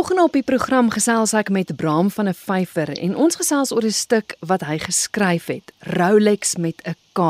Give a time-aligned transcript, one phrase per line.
[0.00, 3.84] Volgende op die program gesels ek met Braam van 'n Vyfer en ons gesels oor
[3.84, 7.20] 'n stuk wat hy geskryf het, Rolex met 'n K.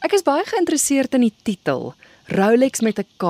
[0.00, 1.94] Ek is baie geïnteresseerd in die titel,
[2.26, 3.24] Rolex met 'n K.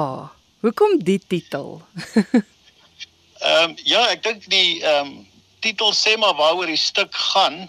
[0.60, 1.82] Hoekom die titel?
[3.42, 5.26] Ehm um, ja, ek dink die ehm um,
[5.60, 7.66] titel sê maar waaroor die stuk gaan.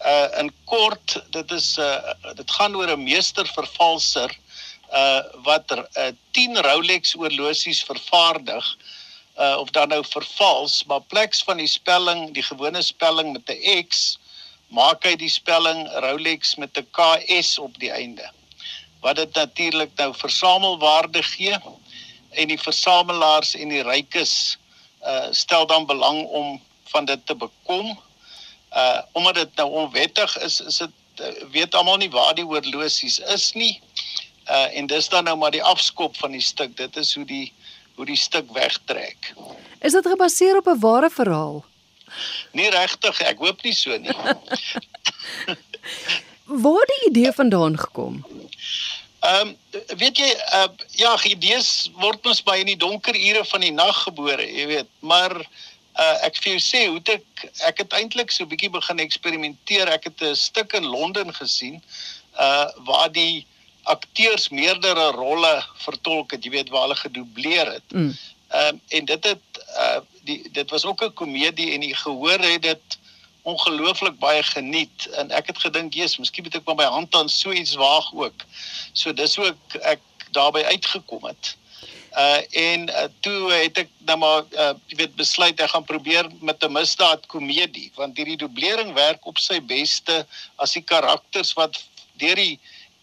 [0.00, 4.30] Uh in kort, dit is uh dit gaan oor 'n meestervervalser
[4.92, 8.76] uh wat er, uh, 10 Rolex oorlosies vervaardig
[9.40, 13.86] uh of dan nou vervals, maar pleks van die spelling, die gewone spelling met 'n
[13.88, 14.18] X,
[14.68, 18.30] maak hy die spelling Rolex met 'n KS op die einde.
[19.00, 21.56] Wat dit natuurlik nou versamelwaarde gee
[22.30, 24.58] en die versamelaars en die rykes
[25.02, 26.60] uh stel dan belang om
[26.92, 27.98] van dit te bekom.
[28.72, 33.18] Uh omdat dit nou onwettig is, is dit uh, weet almal nie waar die oorlosies
[33.18, 33.80] is nie.
[34.46, 36.76] Uh en dis dan nou maar die afskop van die stuk.
[36.76, 37.52] Dit is hoe die
[38.00, 39.34] hoe die stuk wegtrek.
[39.84, 41.60] Is dit gebaseer op 'n ware verhaal?
[42.56, 44.16] Nie regtig, ek hoop nie so nie.
[46.64, 48.24] Waar die idee vandaan gekom?
[49.20, 49.56] Ehm um,
[50.00, 54.02] weet jy uh ja, idees word mos by in die donker ure van die nag
[54.06, 57.28] gebore, jy weet, maar uh ek vir jou sê hoe ek
[57.68, 59.92] ek het eintlik so 'n bietjie begin eksperimenteer.
[59.92, 61.82] Ek het 'n stuk in Londen gesien
[62.40, 63.44] uh waar die
[63.90, 65.52] akteurs meerdere rolle
[65.84, 67.86] vertolk het, jy weet waar hulle gedubleer het.
[67.92, 68.16] Ehm mm.
[68.60, 72.62] um, en dit het uh die dit was ook 'n komedie en die gehoor het
[72.62, 72.98] dit
[73.42, 77.28] ongelooflik baie geniet en ek het gedink, "Jesus, miskien moet ek maar my hand aan
[77.28, 78.44] so iets waag ook."
[78.92, 81.56] So dis hoe ek, ek daarbey uitgekom het.
[82.10, 86.26] Uh en uh, toe het ek nou maar uh jy weet besluit ek gaan probeer
[86.40, 91.78] met 'n misdaad komedie want hierdie dublering werk op sy beste as die karakters wat
[92.18, 92.58] deur die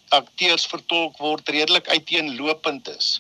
[0.09, 3.17] akteurs vertolk word redelik uiteenlopend is.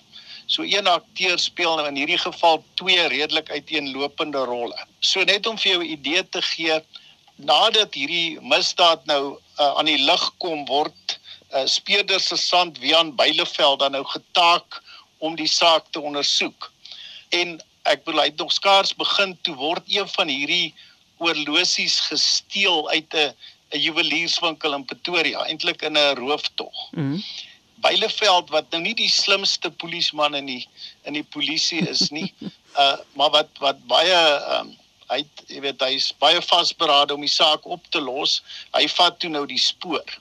[0.47, 4.77] So een akteur speel nou in hierdie geval twee redelik uiteenlopende rolle.
[4.99, 6.79] So net om vir jou 'n idee te gee,
[7.35, 11.19] nadat hierdie misdaad nou uh, aan die lig kom word,
[11.53, 14.81] uh, speurder se sant Wian Beileveld dan nou getaak
[15.17, 16.71] om die saak te ondersoek.
[17.29, 20.73] En ek bedoel hy het nog skaars begin toe word een van hierdie
[21.17, 23.33] oorlosies gesteel uit 'n
[23.71, 26.77] 'n juwelierswinkel in Pretoria, eintlik in 'n rooftog.
[26.91, 27.19] Mhm.
[27.75, 30.67] Beileveld wat nou nie die slimste polisieman in die
[31.03, 32.33] in die polisie is nie,
[32.83, 34.21] uh maar wat wat baie
[34.59, 34.75] um
[35.09, 38.41] hy jy weet hy's baie vasberade om die saak op te los.
[38.75, 40.17] Hy vat toe nou die spoor.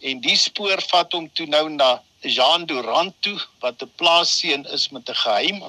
[0.00, 4.88] En die spoor vat hom toe nou na Jean Durant toe wat 'n plaasseun is
[4.88, 5.62] met 'n geheim.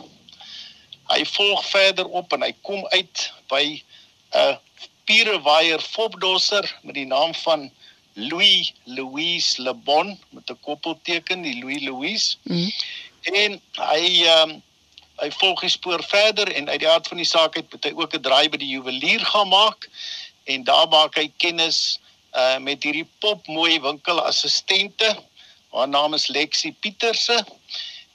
[1.09, 3.81] Hy volg verder op en hy kom uit by 'n
[4.35, 4.55] uh,
[5.07, 7.69] Pierewaier fopdosser met die naam van
[8.13, 12.35] Louis Louise Lebon met 'n koppelteken die Louis Louise.
[12.43, 12.71] Mm.
[13.21, 14.63] En hy ehm um,
[15.17, 18.13] hy volg die spoor verder en uit die aard van die saak het hy ook
[18.13, 19.89] 'n draai by die juwelier gaan maak
[20.43, 21.99] en daar maak hy kennis
[22.33, 25.15] uh met hierdie popmooi winkelassistente.
[25.71, 27.45] Haar naam is Lexie Pieterse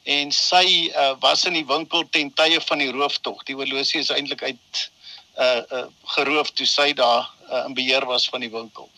[0.02, 3.42] en sy uh, was in die winkel ten tye van die rooftog.
[3.46, 4.90] Die horlosie is eintlik uit
[5.38, 8.90] uh, uh geroof toe sy daar uh, in beheer was van die winkel.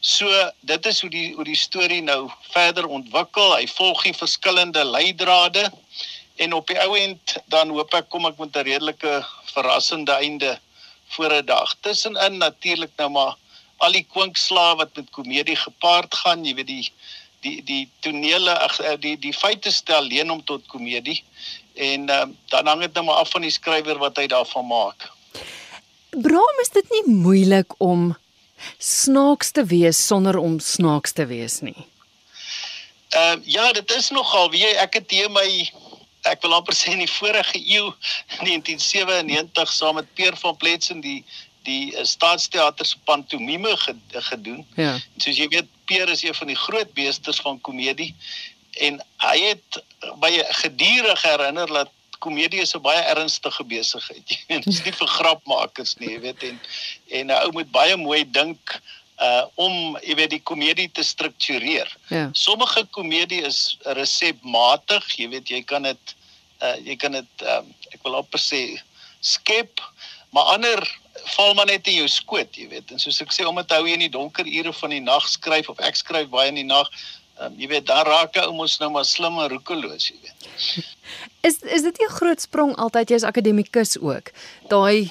[0.00, 0.28] So
[0.60, 3.54] dit is hoe die hoe die storie nou verder ontwikkel.
[3.56, 5.68] Hy volg die verskillende leidrade
[6.40, 9.20] en op die ou end dan hoop ek kom ek met 'n redelike
[9.52, 10.58] verrassende einde
[11.16, 11.74] voor 'n dag.
[11.80, 13.36] Tussenin natuurlik nou maar
[13.76, 16.92] al die kwinkslae wat met komedie gepaard gaan, jy weet die
[17.40, 18.56] die die tonele
[19.00, 21.22] die die feite stel leen om tot komedie
[21.74, 25.08] en uh, dan hang dit nou maar af van die skrywer wat hy daarvan maak.
[26.10, 28.10] Bram, is dit nie moeilik om
[28.78, 31.76] snaaks te wees sonder om snaaks te wees nie?
[33.10, 35.46] Ehm uh, ja, dit is nogal wie ek het hier my
[36.28, 37.92] ek wil amper sê in die vorige eeu
[38.46, 41.22] 1997 saam met Peer van Pletsen die
[41.68, 43.76] die uh, Staatsteater se pantomime
[44.30, 44.64] gedoen.
[44.76, 44.96] Ja.
[45.16, 48.14] Soos jy weet, Peer is een van die groot beesters van komedie
[48.80, 49.80] en hy het
[50.22, 54.38] baie gedurig herinner dat komedie is 'n baie ernstige besigheid.
[54.48, 56.60] Dit is nie vir grapmakers nie, jy weet en
[57.18, 58.80] en 'n ou moet baie mooi dink
[59.20, 61.88] uh om jy weet die komedie te struktureer.
[62.08, 62.28] Ja.
[62.32, 66.14] Sommige komedie is resepmatig, jy weet jy kan dit
[66.64, 68.80] uh jy kan dit um, ek wil amper sê
[69.20, 69.80] skep,
[70.32, 70.80] maar ander
[71.36, 72.92] val maar net in jou skoot, jy weet.
[72.92, 75.68] En soos ek sê omdat hou jy in die donker ure van die nag skryf
[75.68, 76.88] of ek skryf baie in die nag,
[77.40, 80.48] um, jy weet daar raak 'n ou mos nou maar slim en roekeloos, jy weet.
[81.40, 84.32] Is is dit 'n groot sprong altyd jy as akademikus ook?
[84.68, 85.10] Daai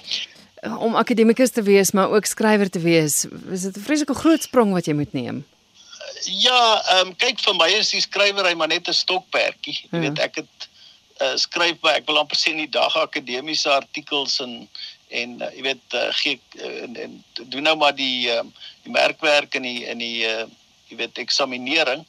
[0.77, 4.73] om akademikus te wees maar ook skrywer te wees, is dit 'n vreeslike groot sprong
[4.73, 5.45] wat jy moet neem?
[6.23, 9.87] Ja, ehm um, kyk vir my is die skrywery maar net 'n stokperdjie.
[9.91, 9.99] Jy ja.
[9.99, 10.69] weet ek het
[11.21, 14.67] uh, skryf by ek wil amper sê in die dag akademiese artikels en
[15.09, 18.53] en uh, jy weet uh, gee uh, en, en doen nou maar die um,
[18.85, 20.45] die merkwerk in die in die uh,
[20.89, 22.05] jy weet eksaminering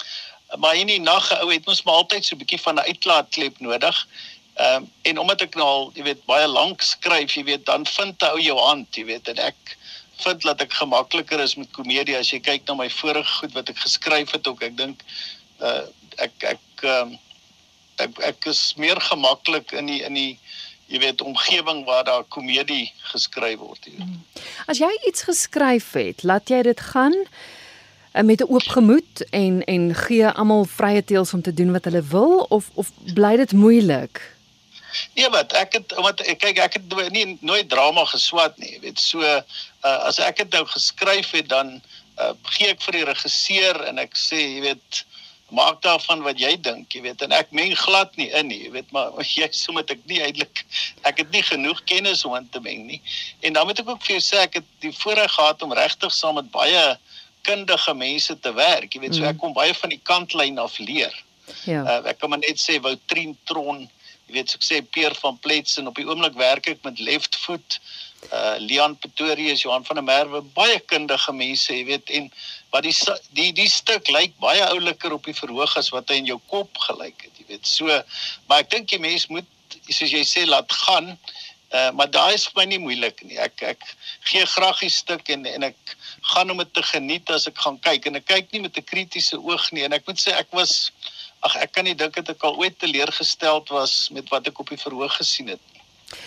[0.58, 3.60] maar in die nag ou het ons maar altyd so 'n bietjie van 'n uitlaatklep
[3.60, 4.06] nodig
[4.60, 7.86] Ehm um, en omdat ek nou al, jy weet, baie lank skryf, jy weet, dan
[7.86, 9.76] vind ou jou hand, jy weet, en ek
[10.20, 13.70] vind dat ek gemakliker is met komedie as jy kyk na my vorige goed wat
[13.72, 14.60] ek geskryf het ook.
[14.66, 15.04] Ek dink
[15.64, 15.86] uh
[16.20, 17.18] ek ek ehm um,
[18.04, 20.34] ek ek is meer gemaklik in die in die
[20.90, 24.02] jy weet omgewing waar daar komedie geskryf word hier.
[24.66, 27.16] As jy iets geskryf het, laat jy dit gaan
[28.12, 32.02] met 'n oop gemoed en en gee almal vrye teels om te doen wat hulle
[32.02, 34.38] wil of of bly dit moeilik?
[35.14, 38.98] Nee, wat ek het wat ek kyk ek het nie nooit drama geswat nie, weet.
[39.00, 39.42] So uh,
[39.82, 41.78] as ek dit nou geskryf het dan
[42.18, 45.04] uh, gee ek vir die regisseur en ek sê, jy weet,
[45.54, 47.22] maak daarvan wat jy dink, jy weet.
[47.26, 50.22] En ek meng glad nie in nie, jy weet, maar jy sê met ek nie
[50.24, 50.64] eintlik
[51.08, 53.00] ek het nie genoeg kennis om in te meng nie.
[53.46, 56.14] En dan moet ek ook vir jou sê ek het die voorreg gehad om regtig
[56.14, 56.84] saam met baie
[57.46, 59.16] kundige mense te werk, jy weet.
[59.16, 59.32] So mm.
[59.32, 61.14] ek kom baie van die kantlyn af leer.
[61.64, 61.82] Ja.
[61.82, 63.88] Uh, ek kan maar net sê Woutrien Tron
[64.30, 67.80] jy weet ek sê Peer van Pletsen op die oomblik werk ek met Left Foot
[68.30, 72.28] uh Leon Pretorius Johan van der Merwe baie kundige mense jy weet en
[72.70, 72.94] wat die
[73.36, 76.82] die die stuk lyk baie ouliker op die verhoog as wat hy in jou kop
[76.86, 77.88] gelyk het jy weet so
[78.46, 79.48] maar ek dink die mens moet
[79.88, 83.64] soos jy sê laat gaan uh maar daai is vir my nie moeilik nie ek
[83.74, 83.88] ek
[84.30, 87.78] gee graag die stuk en en ek gaan om dit te geniet as ek gaan
[87.80, 90.52] kyk en ek kyk nie met 'n kritiese oog nie en ek moet sê ek
[90.52, 90.92] was
[91.42, 94.68] ag ek kan nie dink dat ek al ooit teleurgesteld was met wat ek op
[94.68, 95.80] die verhoog gesien het nie.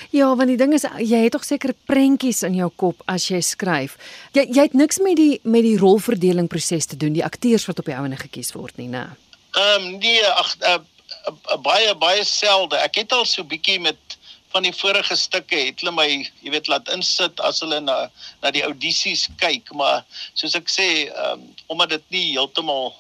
[0.10, 3.42] Ja, want die ding is jy het tog seker prentjies in jou kop as jy
[3.42, 3.98] skryf.
[4.34, 7.80] Jy jy het niks met die met die rolverdeling proses te doen, die akteurs wat
[7.80, 9.08] op die ouene gekies word nie, né?
[9.54, 10.80] Ehm um, nee, ag uh,
[11.28, 12.80] uh, uh, baie baie selde.
[12.82, 14.18] Ek het al so bietjie met
[14.54, 16.08] van die vorige stukke het hulle my,
[16.46, 18.10] jy weet, laat insit as hulle na
[18.42, 20.04] na die audisies kyk, maar
[20.34, 22.94] soos ek sê, ehm um, omdat dit nie heeltemal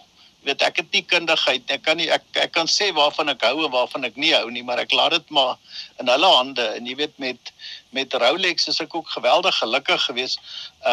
[0.43, 3.65] weet ek het nie kundigheid ek kan nie ek ek kan sê waarvan ek hou
[3.65, 5.55] en waarvan ek nie hou nie maar ek laat dit maar
[6.01, 7.53] in hulle hande en jy weet met
[7.95, 10.39] met Rolex is ek ook geweldig gelukkig geweest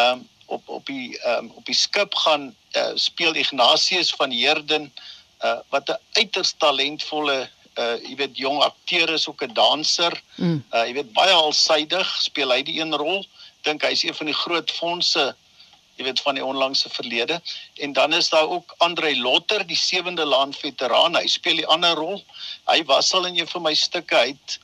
[0.02, 4.90] um op op die um op die skip gaan uh, speel Ignatius van Heerden
[5.44, 10.22] uh, wat 'n uiters talentvolle uh jy weet jong akteur is ook 'n danser.
[10.36, 10.64] Mm.
[10.72, 13.26] Uh jy weet baie alsydig speel hy die een rol.
[13.62, 15.34] Dink hy is een van die groot fondse
[16.00, 17.36] jy weet van die onlangse verlede
[17.84, 21.94] en dan is daar ook Andre Lotter die sewende laan veteraan hy speel die ander
[21.98, 22.22] rol
[22.70, 24.58] hy was al in een van my stukke uit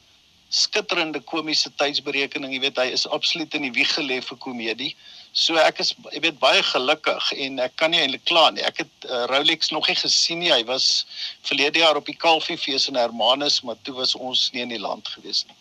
[0.56, 2.54] skitterende komiese tydsberekening.
[2.56, 4.92] Jy weet hy is absoluut in die wieg gelê vir komedie.
[5.36, 8.64] So ek is jy weet baie gelukkig en ek kan nie eintlik kla nie.
[8.64, 10.52] Ek het uh, Rolex nog nie gesien nie.
[10.54, 11.04] Hy was
[11.48, 15.12] verlede jaar op die Kalfiefees in Hermanus maar toe was ons nie in die land
[15.12, 15.55] gewees nie